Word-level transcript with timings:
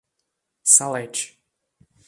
Salete 0.75 1.37